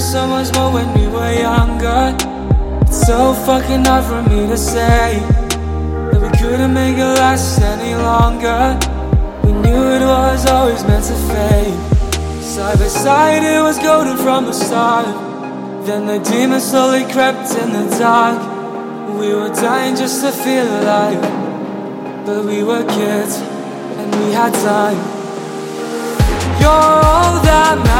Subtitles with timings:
[0.00, 2.14] so much more when we were younger.
[2.82, 5.18] It's so fucking hard for me to say
[6.10, 8.78] that we couldn't make it last any longer.
[9.44, 11.74] We knew it was always meant to fade.
[12.42, 15.06] Side by side, it was golden from the start.
[15.84, 18.38] Then the demon slowly crept in the dark.
[19.18, 21.22] We were dying just to feel alive.
[22.24, 23.38] But we were kids
[23.98, 24.98] and we had time.
[26.60, 27.97] You're all that mattered.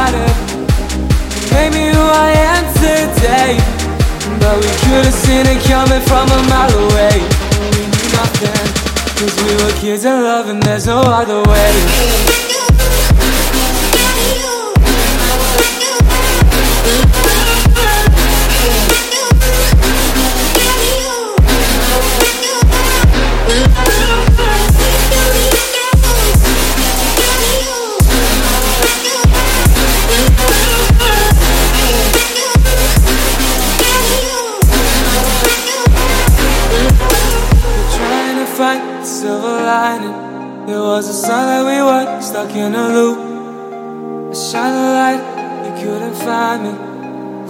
[5.11, 7.17] Seen it coming from a mile away.
[7.73, 8.89] We knew nothing.
[9.17, 12.48] Cause we were kids in love and there's no other way.
[39.19, 40.65] Silver lining.
[40.65, 43.17] There was a sign that we were stuck in a loop.
[44.31, 45.23] A shining light,
[45.65, 46.71] you couldn't find me.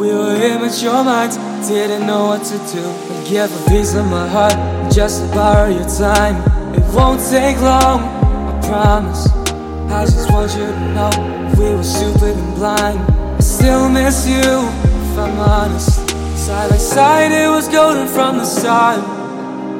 [0.01, 2.83] We were immature minds, didn't know what to do.
[3.13, 4.57] I give a piece of my heart
[4.91, 6.37] just to borrow your time.
[6.73, 8.01] It won't take long,
[8.49, 9.29] I promise.
[9.93, 11.11] I just want you to know
[11.59, 12.99] we were stupid and blind.
[13.37, 14.49] I still miss you,
[15.05, 16.09] if I'm honest.
[16.35, 19.18] Side by side, it was golden from the start.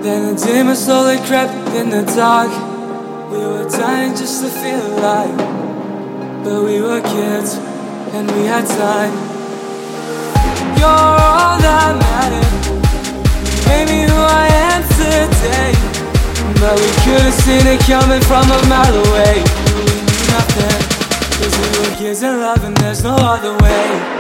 [0.02, 2.50] Then the demon slowly crept in the dark.
[3.31, 5.38] We were dying just to feel alive.
[6.41, 7.56] But we were kids
[8.16, 9.11] and we had time.
[10.80, 12.56] You're all that mattered.
[13.67, 15.75] Made me who I am today.
[16.63, 19.44] But we could have seen it coming from a mile away.
[19.75, 20.79] We knew nothing.
[21.44, 24.19] Cause we were kids in love and there's no other way.